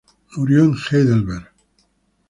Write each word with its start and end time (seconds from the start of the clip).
Murió 0.35 0.63
en 0.63 0.73
Heidelberg. 0.73 1.51